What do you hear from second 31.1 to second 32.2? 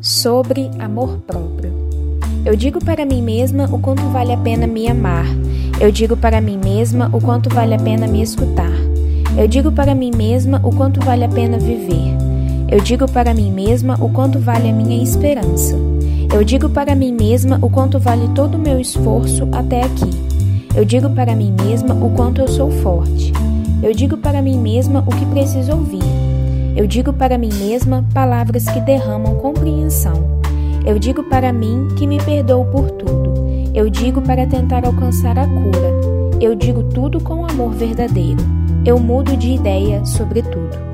para mim que me